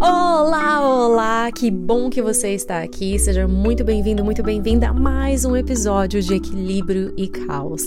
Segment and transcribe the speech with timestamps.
[0.00, 1.52] Olá, olá!
[1.52, 3.18] Que bom que você está aqui.
[3.18, 7.84] Seja muito bem-vindo, muito bem-vinda a mais um episódio de Equilíbrio e Caos.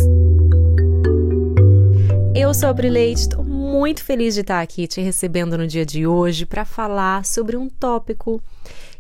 [2.33, 5.85] Eu sou a Bri Leite, estou muito feliz de estar aqui te recebendo no dia
[5.85, 8.42] de hoje para falar sobre um tópico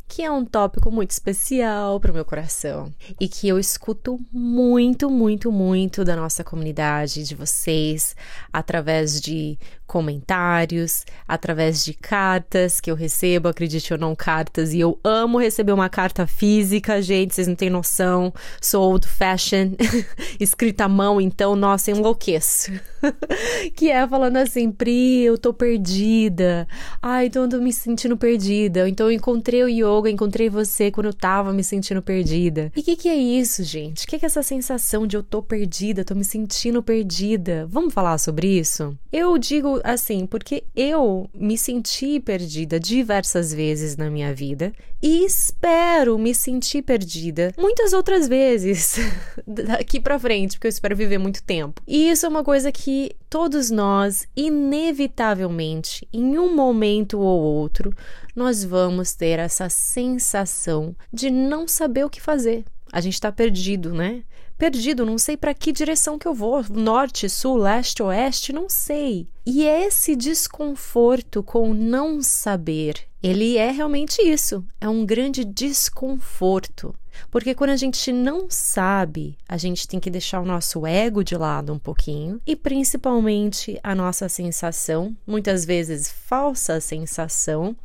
[0.07, 5.09] que é um tópico muito especial para o meu coração e que eu escuto muito,
[5.09, 8.15] muito, muito da nossa comunidade, de vocês,
[8.53, 14.99] através de comentários, através de cartas que eu recebo, acredite ou não, cartas, e eu
[15.03, 19.71] amo receber uma carta física, gente, vocês não têm noção, sou old fashion,
[20.39, 22.71] escrita à mão, então, nossa, enlouqueço.
[23.75, 26.67] que é falando assim, Pri, eu tô perdida,
[27.01, 31.13] ai, eu tô me sentindo perdida, então eu encontrei o yoga, encontrei você quando eu
[31.13, 32.71] tava me sentindo perdida.
[32.75, 34.05] E o que que é isso, gente?
[34.05, 37.67] O que que é essa sensação de eu tô perdida, tô me sentindo perdida?
[37.69, 38.97] Vamos falar sobre isso?
[39.11, 46.17] Eu digo assim porque eu me senti perdida diversas vezes na minha vida e espero
[46.17, 48.97] me sentir perdida muitas outras vezes
[49.45, 51.81] daqui para frente, porque eu espero viver muito tempo.
[51.87, 57.93] E isso é uma coisa que todos nós, inevitavelmente, em um momento ou outro,
[58.35, 62.65] nós vamos ter essa sensação de não saber o que fazer.
[62.91, 64.23] A gente está perdido, né?
[64.57, 69.27] Perdido, não sei para que direção que eu vou, norte, sul, leste, oeste, não sei.
[69.45, 76.95] E esse desconforto com não saber, ele é realmente isso, é um grande desconforto.
[77.31, 81.35] Porque quando a gente não sabe, a gente tem que deixar o nosso ego de
[81.35, 87.75] lado um pouquinho e principalmente a nossa sensação, muitas vezes falsa sensação,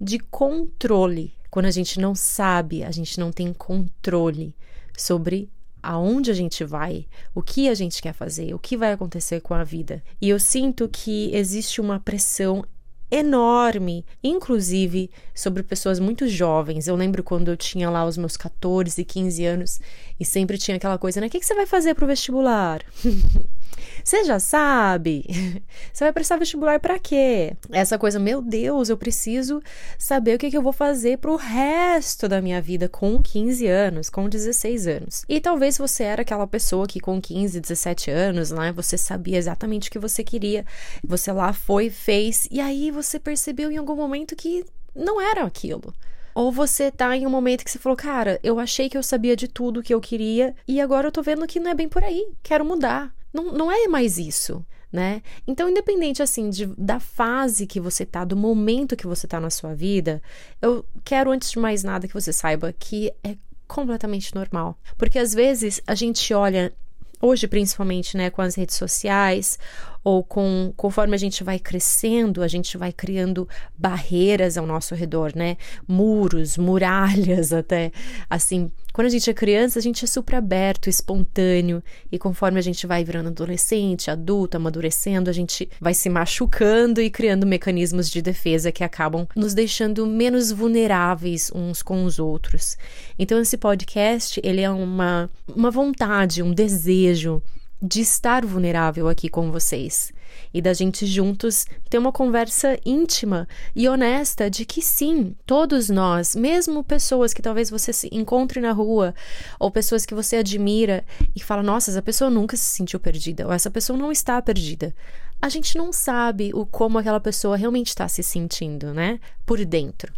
[0.00, 1.34] de controle.
[1.50, 4.54] Quando a gente não sabe, a gente não tem controle
[4.96, 5.50] sobre
[5.88, 9.54] aonde a gente vai, o que a gente quer fazer, o que vai acontecer com
[9.54, 10.02] a vida.
[10.20, 12.62] E eu sinto que existe uma pressão
[13.10, 16.86] enorme, inclusive sobre pessoas muito jovens.
[16.86, 19.80] Eu lembro quando eu tinha lá os meus 14, 15 anos
[20.20, 21.26] e sempre tinha aquela coisa, né?
[21.26, 22.84] O que, que você vai fazer pro vestibular?
[24.02, 25.24] Você já sabe?
[25.92, 27.56] Você vai prestar vestibular para quê?
[27.70, 29.62] Essa coisa, meu Deus, eu preciso
[29.98, 34.08] saber o que, que eu vou fazer pro resto da minha vida com 15 anos,
[34.08, 35.24] com 16 anos.
[35.28, 39.88] E talvez você era aquela pessoa que com 15, 17 anos, né, você sabia exatamente
[39.88, 40.64] o que você queria.
[41.04, 44.64] Você lá foi, fez, e aí você percebeu em algum momento que
[44.94, 45.94] não era aquilo.
[46.34, 49.34] Ou você tá em um momento que você falou, cara, eu achei que eu sabia
[49.34, 52.04] de tudo que eu queria e agora eu tô vendo que não é bem por
[52.04, 53.12] aí, quero mudar.
[53.32, 54.64] Não, não é mais isso.
[54.90, 55.20] Né?
[55.46, 59.50] Então, independente assim de, da fase que você tá, do momento que você tá na
[59.50, 60.22] sua vida,
[60.62, 64.78] eu quero antes de mais nada que você saiba que é completamente normal.
[64.96, 66.72] Porque às vezes a gente olha
[67.20, 69.58] hoje principalmente, né, com as redes sociais
[70.02, 75.32] ou com conforme a gente vai crescendo, a gente vai criando barreiras ao nosso redor,
[75.34, 75.56] né?
[75.86, 77.92] Muros, muralhas até.
[78.30, 82.60] Assim, quando a gente é criança, a gente é super aberto, espontâneo, e conforme a
[82.60, 88.20] gente vai virando adolescente, adulto, amadurecendo, a gente vai se machucando e criando mecanismos de
[88.20, 92.76] defesa que acabam nos deixando menos vulneráveis uns com os outros.
[93.16, 97.40] Então esse podcast, ele é uma uma vontade, um desejo
[97.80, 100.12] de estar vulnerável aqui com vocês
[100.52, 106.34] e da gente juntos ter uma conversa íntima e honesta de que sim, todos nós,
[106.34, 109.14] mesmo pessoas que talvez você se encontre na rua
[109.58, 111.04] ou pessoas que você admira
[111.34, 114.94] e fala, nossa, essa pessoa nunca se sentiu perdida ou essa pessoa não está perdida
[115.40, 119.20] a gente não sabe o como aquela pessoa realmente está se sentindo, né?
[119.46, 120.12] Por dentro.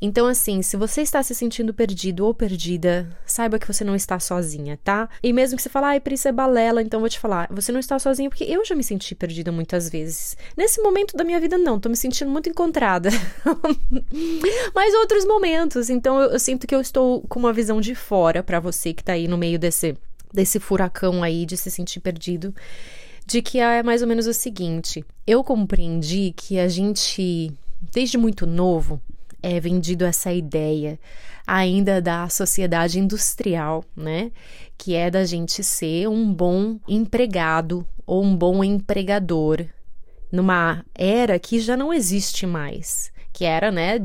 [0.00, 4.18] Então, assim, se você está se sentindo perdido ou perdida, saiba que você não está
[4.18, 5.08] sozinha, tá?
[5.22, 7.80] E mesmo que você fale, ai, Pri, é balela, então vou te falar, você não
[7.80, 10.36] está sozinha porque eu já me senti perdida muitas vezes.
[10.56, 13.10] Nesse momento da minha vida, não, tô me sentindo muito encontrada.
[14.74, 18.42] Mas outros momentos, então eu, eu sinto que eu estou com uma visão de fora
[18.42, 19.96] para você que tá aí no meio desse,
[20.32, 22.54] desse furacão aí de se sentir perdido
[23.30, 27.52] de que é mais ou menos o seguinte: eu compreendi que a gente,
[27.92, 29.00] desde muito novo,
[29.40, 30.98] é vendido essa ideia
[31.46, 34.32] ainda da sociedade industrial, né?
[34.76, 39.64] Que é da gente ser um bom empregado ou um bom empregador
[40.32, 44.04] numa era que já não existe mais, que era, né,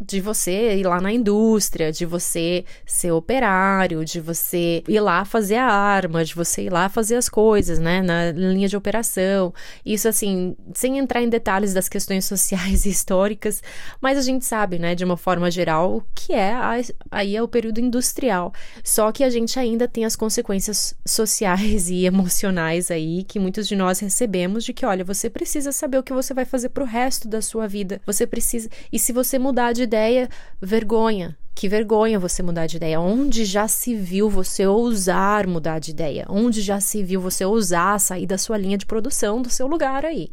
[0.00, 5.56] de você ir lá na indústria, de você ser operário, de você ir lá fazer
[5.56, 9.54] a arma, de você ir lá fazer as coisas, né, na linha de operação.
[9.84, 13.62] Isso assim, sem entrar em detalhes das questões sociais e históricas,
[14.00, 16.74] mas a gente sabe, né, de uma forma geral, que é a,
[17.10, 18.52] aí é o período industrial.
[18.84, 23.74] Só que a gente ainda tem as consequências sociais e emocionais aí que muitos de
[23.74, 27.28] nós recebemos de que, olha, você precisa saber o que você vai fazer pro resto
[27.28, 28.00] da sua vida.
[28.04, 30.28] Você precisa, e se você mudar de ideia,
[30.60, 31.36] vergonha.
[31.54, 33.00] Que vergonha você mudar de ideia.
[33.00, 36.26] Onde já se viu você ousar mudar de ideia?
[36.28, 40.04] Onde já se viu você ousar sair da sua linha de produção, do seu lugar
[40.04, 40.30] aí?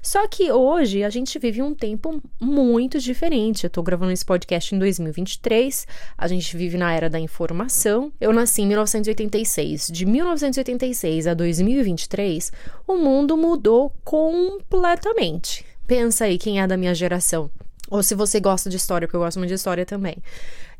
[0.00, 3.64] Só que hoje a gente vive um tempo muito diferente.
[3.64, 8.12] Eu tô gravando esse podcast em 2023, a gente vive na era da informação.
[8.20, 9.88] Eu nasci em 1986.
[9.88, 12.52] De 1986 a 2023,
[12.86, 15.64] o mundo mudou completamente.
[15.86, 17.50] Pensa aí quem é da minha geração.
[17.90, 20.16] Ou se você gosta de história, porque eu gosto muito de história também.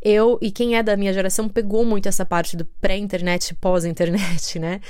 [0.01, 4.81] Eu e quem é da minha geração pegou muito essa parte do pré-internet pós-internet, né?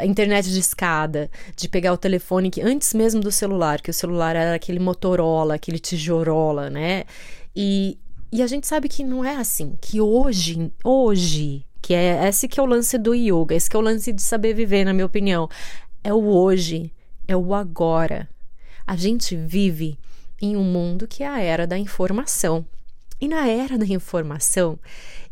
[0.00, 3.94] A internet de escada, de pegar o telefone que antes mesmo do celular, que o
[3.94, 7.04] celular era aquele Motorola, aquele tijorola, né?
[7.54, 7.98] E,
[8.32, 12.58] e a gente sabe que não é assim, que hoje, hoje, que é esse que
[12.58, 15.06] é o lance do yoga, esse que é o lance de saber viver, na minha
[15.06, 15.48] opinião,
[16.02, 16.92] é o hoje,
[17.28, 18.28] é o agora.
[18.86, 19.96] A gente vive
[20.40, 22.64] em um mundo que é a era da informação.
[23.20, 24.78] E na era da informação,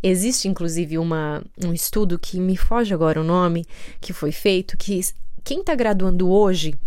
[0.02, 3.66] existe inclusive uma, um estudo que me foge agora o nome,
[4.00, 5.00] que foi feito, que
[5.43, 6.78] quem está graduando hoje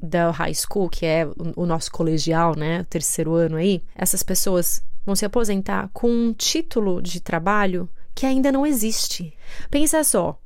[0.00, 1.26] da high school, que é
[1.56, 6.32] o, nosso colegial, né, o terceiro ano aí, essas pessoas vão se aposentar com um
[6.32, 9.34] título de trabalho que ainda não existe.
[9.70, 10.40] Pensa só,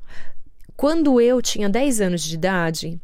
[0.75, 3.00] quando eu tinha 10 anos de idade,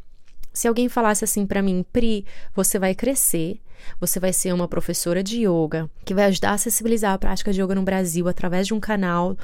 [0.59, 3.61] se alguém falasse assim para mim, Pri, você vai crescer,
[4.01, 7.63] você vai ser uma professora de yoga que vai ajudar a acessibilizar a prática de
[7.63, 9.39] yoga no Brasil através de um canal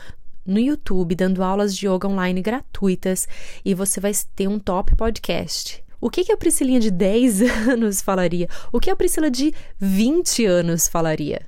[0.44, 3.28] no YouTube dando aulas de yoga online gratuitas
[3.64, 5.84] e você vai ter um top podcast.
[6.00, 8.48] O que, que a Priscilinha de 10 anos falaria?
[8.72, 11.42] O que a Priscila de 20 anos falaria?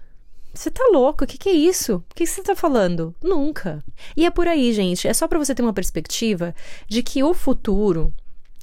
[0.54, 1.24] Você tá louco?
[1.24, 1.96] O que, que é isso?
[2.08, 3.12] O que, você tá falando?
[3.20, 3.82] Nunca.
[4.16, 5.08] E é por aí, gente.
[5.08, 6.54] É só para você ter uma perspectiva
[6.88, 8.14] de que o futuro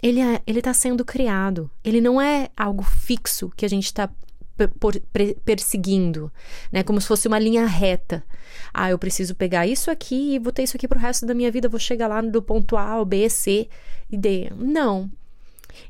[0.03, 1.71] ele é, ele está sendo criado.
[1.81, 4.09] Ele não é algo fixo que a gente está
[5.43, 6.31] perseguindo,
[6.71, 6.83] né?
[6.83, 8.23] Como se fosse uma linha reta.
[8.73, 11.49] Ah, eu preciso pegar isso aqui e vou ter isso aqui pro resto da minha
[11.49, 13.69] vida, vou chegar lá do ponto A ao B, C
[14.11, 14.51] e D.
[14.57, 15.09] Não.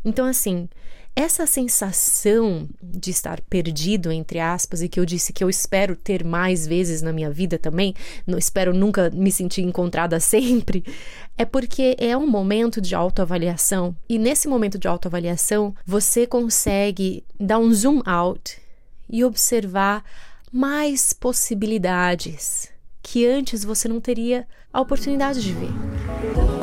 [0.06, 0.70] Então, assim,
[1.16, 6.24] essa sensação de estar perdido, entre aspas, e que eu disse que eu espero ter
[6.24, 7.94] mais vezes na minha vida também,
[8.26, 10.84] não espero nunca me sentir encontrada sempre,
[11.38, 13.96] é porque é um momento de autoavaliação.
[14.10, 18.58] E nesse momento de autoavaliação, você consegue dar um zoom out
[19.10, 20.04] e observar
[20.52, 22.70] mais possibilidades
[23.02, 26.63] que antes você não teria a oportunidade de ver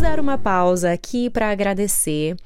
[0.00, 2.36] dar uma pausa aqui para agradecer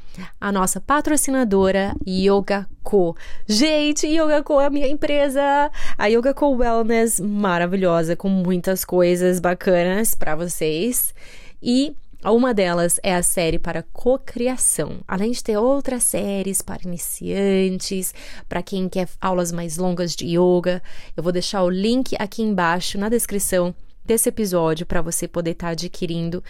[0.41, 3.15] a nossa patrocinadora Yoga Co.
[3.47, 9.39] Gente, Yoga Co é a minha empresa, a Yoga Co Wellness, maravilhosa, com muitas coisas
[9.39, 11.15] bacanas para vocês.
[11.63, 11.95] E
[12.25, 18.15] uma delas é a série para cocriação, além de ter outras séries para iniciantes,
[18.49, 20.83] para quem quer aulas mais longas de yoga.
[21.17, 23.75] Eu vou deixar o link aqui embaixo na descrição
[24.07, 26.43] desse episódio para você poder estar tá adquirindo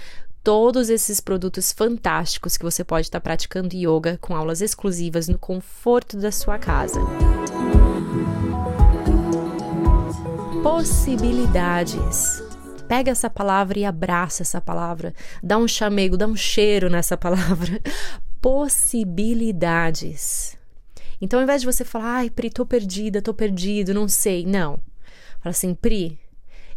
[0.47, 6.17] todos esses produtos fantásticos que você pode estar praticando yoga com aulas exclusivas no conforto
[6.17, 7.01] da sua casa.
[10.63, 12.41] Possibilidades.
[12.87, 15.13] Pega essa palavra e abraça essa palavra.
[15.43, 17.83] Dá um chamego, dá um cheiro nessa palavra.
[18.41, 20.57] Possibilidades.
[21.21, 24.47] Então, ao invés de você falar, ai, Pri, tô perdida, tô perdido, não sei.
[24.47, 24.79] Não.
[25.41, 26.21] Fala assim, Pri,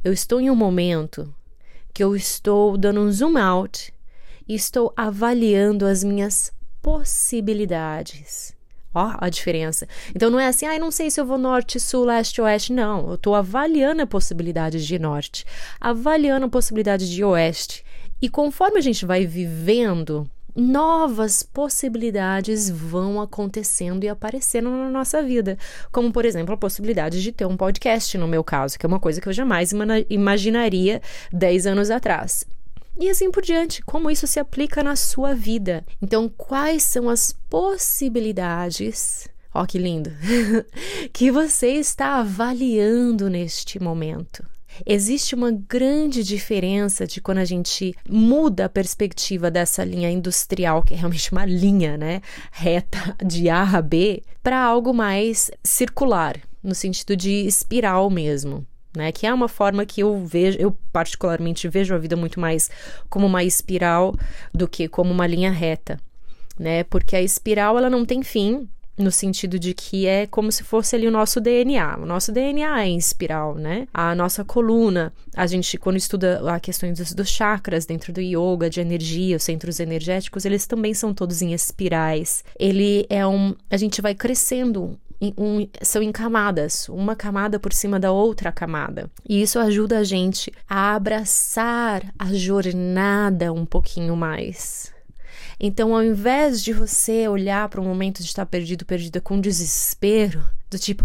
[0.03, 1.31] eu estou em um momento
[1.93, 3.93] que eu estou dando um zoom out
[4.47, 8.57] e estou avaliando as minhas possibilidades.
[8.93, 9.87] Ó, a diferença.
[10.15, 12.73] Então não é assim, ah, não sei se eu vou norte, sul, leste, oeste.
[12.73, 15.45] Não, eu estou avaliando a possibilidade de norte,
[15.79, 17.85] avaliando a possibilidade de oeste.
[18.21, 25.57] E conforme a gente vai vivendo novas possibilidades vão acontecendo e aparecendo na nossa vida.
[25.91, 28.99] Como, por exemplo, a possibilidade de ter um podcast, no meu caso, que é uma
[28.99, 29.71] coisa que eu jamais
[30.09, 31.01] imaginaria
[31.31, 32.45] 10 anos atrás.
[32.99, 35.85] E assim por diante, como isso se aplica na sua vida.
[36.01, 40.11] Então, quais são as possibilidades Ó, que lindo!
[41.11, 44.45] que você está avaliando neste momento.
[44.85, 50.93] Existe uma grande diferença de quando a gente muda a perspectiva dessa linha industrial, que
[50.93, 52.21] é realmente uma linha, né,
[52.51, 58.65] reta de A a B, para algo mais circular, no sentido de espiral mesmo.
[58.97, 62.71] Né, que é uma forma que eu vejo, eu particularmente vejo a vida muito mais
[63.07, 64.15] como uma espiral
[64.51, 66.01] do que como uma linha reta,
[66.57, 66.83] né?
[66.83, 68.67] Porque a espiral ela não tem fim,
[68.99, 71.97] no sentido de que é como se fosse ali o nosso DNA.
[71.97, 73.87] O nosso DNA é em espiral, né?
[73.93, 78.69] A nossa coluna, a gente, quando estuda a questão dos, dos chakras dentro do yoga,
[78.69, 82.43] de energia, os centros energéticos, eles também são todos em espirais.
[82.59, 83.55] Ele é um.
[83.69, 84.99] A gente vai crescendo
[85.37, 89.09] um, são em camadas, uma camada por cima da outra camada.
[89.27, 94.93] E isso ajuda a gente a abraçar a jornada um pouquinho mais.
[95.59, 100.45] Então, ao invés de você olhar para um momento de estar perdido, perdida com desespero,
[100.69, 101.03] do tipo,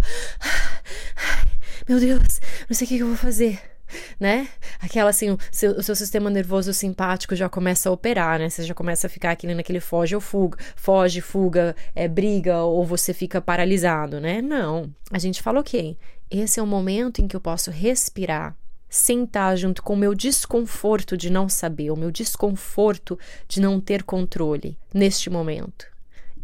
[1.89, 3.75] meu Deus, não sei o que eu vou fazer
[4.19, 4.49] né?
[4.81, 8.49] Aquela assim, o seu, o seu, sistema nervoso simpático já começa a operar, né?
[8.49, 12.85] Você já começa a ficar aqui naquele foge ou fuga, foge, fuga, é, briga, ou
[12.85, 14.43] você fica paralisado, né?
[14.43, 14.93] Não.
[15.11, 15.97] A gente fala, ok,
[16.31, 18.57] esse é o momento em que eu posso respirar,
[18.95, 24.05] sentar junto com o meu desconforto de não saber, o meu desconforto de não ter
[24.05, 25.87] controle neste momento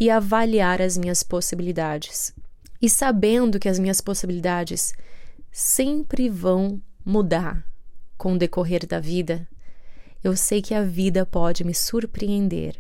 [0.00, 2.34] e avaliar as minhas possibilidades.
[2.82, 4.92] E sabendo que as minhas possibilidades
[5.52, 7.64] sempre vão mudar
[8.18, 9.46] com o decorrer da vida,
[10.24, 12.74] eu sei que a vida pode me surpreender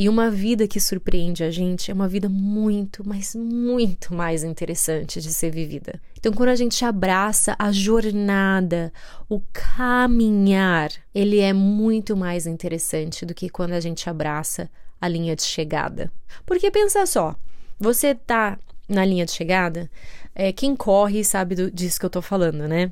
[0.00, 5.20] e uma vida que surpreende a gente é uma vida muito, mas muito mais interessante
[5.20, 6.00] de ser vivida.
[6.18, 8.90] Então, quando a gente abraça a jornada,
[9.28, 15.36] o caminhar, ele é muito mais interessante do que quando a gente abraça a linha
[15.36, 16.10] de chegada.
[16.46, 17.36] Porque pensa só,
[17.78, 19.90] você tá na linha de chegada,
[20.34, 22.90] é, quem corre sabe do, disso que eu tô falando, né?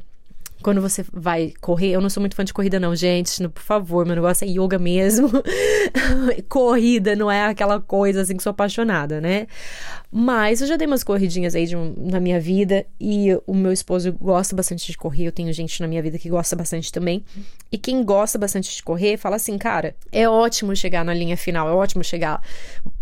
[0.62, 3.46] Quando você vai correr, eu não sou muito fã de corrida, não, gente.
[3.48, 5.30] Por favor, meu negócio é yoga mesmo.
[6.48, 9.46] corrida não é aquela coisa assim que sou apaixonada, né?
[10.10, 14.12] Mas eu já dei umas corridinhas aí de, na minha vida e o meu esposo
[14.12, 15.26] gosta bastante de correr.
[15.26, 17.24] Eu tenho gente na minha vida que gosta bastante também.
[17.70, 21.68] E quem gosta bastante de correr fala assim, cara, é ótimo chegar na linha final,
[21.68, 22.42] é ótimo chegar,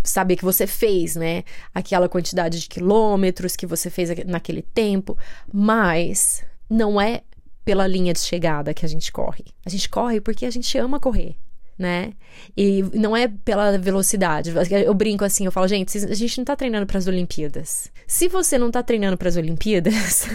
[0.03, 1.43] saber que você fez, né?
[1.75, 5.17] Aquela quantidade de quilômetros que você fez naquele tempo,
[5.53, 7.23] mas não é
[7.67, 9.45] pela linha de chegada que a gente corre.
[9.67, 11.35] A gente corre porque a gente ama correr,
[11.77, 12.13] né?
[12.57, 14.53] E não é pela velocidade.
[14.71, 17.91] Eu brinco assim, eu falo, gente, a gente não tá treinando para as Olimpíadas.
[18.07, 20.29] Se você não tá treinando para as Olimpíadas,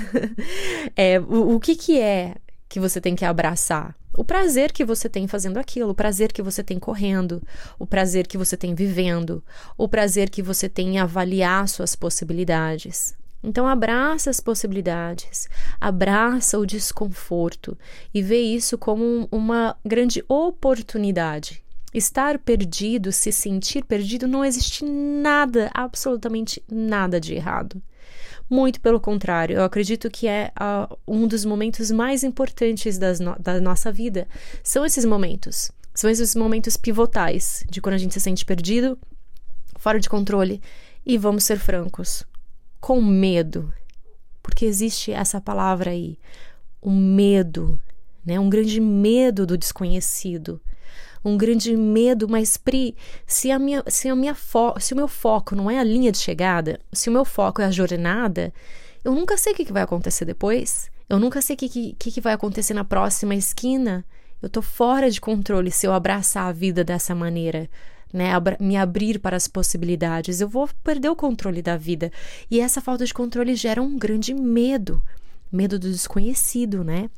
[0.94, 2.36] é, o, o que que é
[2.68, 3.96] que você tem que abraçar?
[4.14, 7.42] O prazer que você tem fazendo aquilo, o prazer que você tem correndo,
[7.80, 9.42] o prazer que você tem vivendo,
[9.78, 13.16] o prazer que você tem em avaliar suas possibilidades.
[13.44, 17.78] Então abraça as possibilidades, abraça o desconforto
[18.14, 21.64] e vê isso como uma grande oportunidade.
[21.94, 27.82] Estar perdido, se sentir perdido, não existe nada, absolutamente nada de errado.
[28.50, 33.60] Muito pelo contrário, eu acredito que é uh, um dos momentos mais importantes no da
[33.60, 34.28] nossa vida.
[34.64, 35.72] São esses momentos.
[35.94, 38.98] São esses momentos pivotais de quando a gente se sente perdido,
[39.78, 40.62] fora de controle.
[41.06, 42.24] E vamos ser francos,
[42.82, 43.72] com medo,
[44.44, 46.18] porque existe essa palavra aí,
[46.82, 47.80] o medo,
[48.26, 48.40] né?
[48.40, 50.60] Um grande medo do desconhecido,
[51.24, 52.96] um grande medo, mas Pri,
[53.28, 56.12] se a minha, se a minha fo se o meu foco não é a linha
[56.12, 58.52] de chegada, se o meu foco é a jornada,
[59.04, 60.90] eu nunca sei o que, que vai acontecer depois.
[61.08, 64.06] Eu nunca sei o que, que, que vai acontecer na próxima esquina.
[64.42, 67.70] Eu tô fora de controle se eu abraçar a vida dessa maneira
[68.14, 72.12] né, me abrir para as possibilidades, eu vou perder o controle da vida.
[72.50, 75.02] E essa falta de controle gera um grande medo,
[75.52, 77.10] medo do desconhecido, né?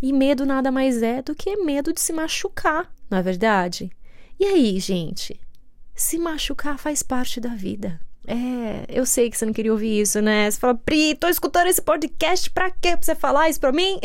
[0.00, 3.90] E medo nada mais é do que medo de se machucar, não é verdade?
[4.38, 5.40] E aí, gente?
[5.94, 8.00] Se machucar faz parte da vida.
[8.26, 10.50] É, eu sei que você não queria ouvir isso, né?
[10.50, 12.96] Você fala, Pri, tô escutando esse podcast pra quê?
[12.96, 13.98] Pra você falar isso pra mim?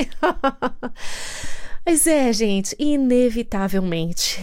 [1.86, 4.42] Mas é, gente, inevitavelmente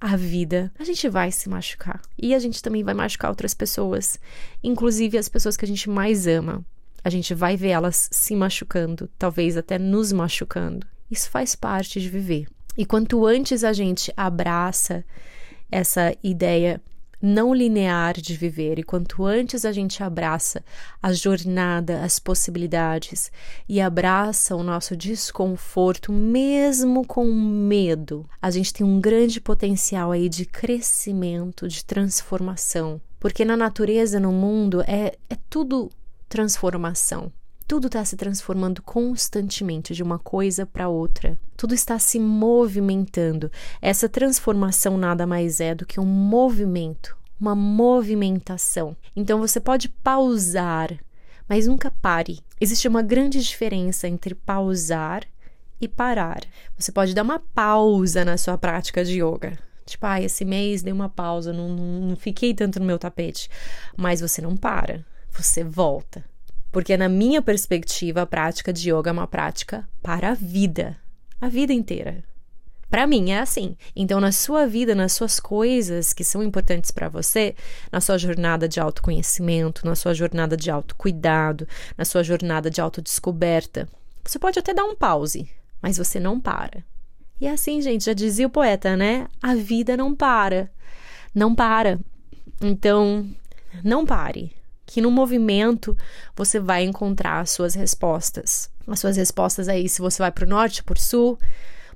[0.00, 2.00] a vida, a gente vai se machucar.
[2.16, 4.18] E a gente também vai machucar outras pessoas,
[4.64, 6.64] inclusive as pessoas que a gente mais ama.
[7.04, 10.86] A gente vai ver elas se machucando, talvez até nos machucando.
[11.10, 12.46] Isso faz parte de viver.
[12.76, 15.04] E quanto antes a gente abraça
[15.70, 16.80] essa ideia
[17.20, 20.64] não linear de viver, e quanto antes a gente abraça
[21.02, 23.30] a jornada, as possibilidades
[23.68, 30.28] e abraça o nosso desconforto, mesmo com medo, a gente tem um grande potencial aí
[30.28, 33.00] de crescimento, de transformação.
[33.18, 35.90] Porque na natureza, no mundo, é, é tudo
[36.28, 37.30] transformação.
[37.70, 41.38] Tudo está se transformando constantemente de uma coisa para outra.
[41.56, 43.48] Tudo está se movimentando.
[43.80, 48.96] Essa transformação nada mais é do que um movimento, uma movimentação.
[49.14, 50.98] Então você pode pausar,
[51.48, 52.40] mas nunca pare.
[52.60, 55.22] Existe uma grande diferença entre pausar
[55.80, 56.40] e parar.
[56.76, 59.56] Você pode dar uma pausa na sua prática de yoga.
[59.86, 63.48] Tipo, ah, esse mês dei uma pausa, não, não, não fiquei tanto no meu tapete.
[63.96, 66.24] Mas você não para, você volta.
[66.70, 70.96] Porque, na minha perspectiva, a prática de yoga é uma prática para a vida,
[71.40, 72.22] a vida inteira.
[72.90, 73.76] Para mim é assim.
[73.94, 77.54] Então, na sua vida, nas suas coisas que são importantes para você,
[77.90, 83.88] na sua jornada de autoconhecimento, na sua jornada de autocuidado, na sua jornada de autodescoberta,
[84.24, 85.48] você pode até dar um pause,
[85.80, 86.84] mas você não para.
[87.40, 89.28] E é assim, gente, já dizia o poeta, né?
[89.40, 90.70] A vida não para.
[91.32, 91.98] Não para.
[92.60, 93.26] Então,
[93.84, 94.52] não pare.
[94.90, 95.96] Que no movimento
[96.34, 98.68] você vai encontrar as suas respostas.
[98.88, 101.38] As suas respostas aí, se você vai para o norte, para o sul,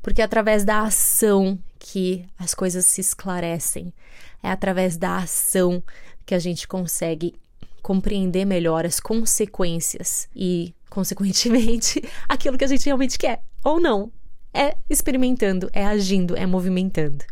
[0.00, 3.92] porque é através da ação que as coisas se esclarecem.
[4.40, 5.82] É através da ação
[6.24, 7.34] que a gente consegue
[7.82, 14.12] compreender melhor as consequências e, consequentemente, aquilo que a gente realmente quer ou não.
[14.52, 17.24] É experimentando, é agindo, é movimentando.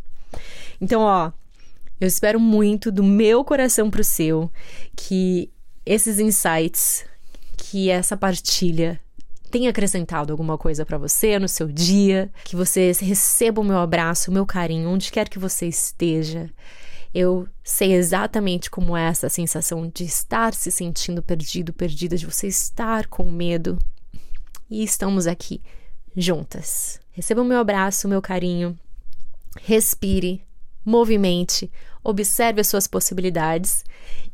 [0.80, 1.30] Então, ó,
[2.04, 4.50] eu espero muito do meu coração pro seu
[4.96, 5.50] que
[5.84, 7.04] esses insights,
[7.56, 9.00] que essa partilha
[9.50, 14.30] tenha acrescentado alguma coisa para você no seu dia, que você receba o meu abraço,
[14.30, 16.50] o meu carinho, onde quer que você esteja.
[17.14, 22.46] Eu sei exatamente como é essa sensação de estar se sentindo perdido, perdida, de você
[22.46, 23.78] estar com medo.
[24.70, 25.60] E estamos aqui
[26.16, 26.98] juntas.
[27.10, 28.78] Receba o meu abraço, o meu carinho.
[29.60, 30.42] Respire,
[30.82, 31.70] movimente,
[32.02, 33.84] observe as suas possibilidades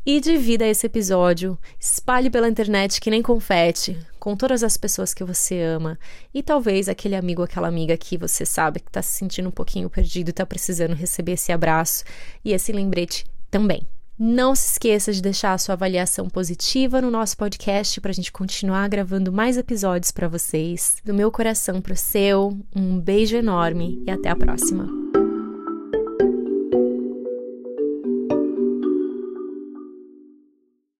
[0.04, 5.24] e divida esse episódio, espalhe pela internet que nem confete, com todas as pessoas que
[5.24, 5.98] você ama
[6.32, 9.90] e talvez aquele amigo, aquela amiga que você sabe que está se sentindo um pouquinho
[9.90, 12.04] perdido e está precisando receber esse abraço
[12.44, 13.86] e esse lembrete também.
[14.18, 18.32] Não se esqueça de deixar a sua avaliação positiva no nosso podcast para a gente
[18.32, 20.96] continuar gravando mais episódios para vocês.
[21.04, 25.17] Do meu coração para o seu, um beijo enorme e até a próxima.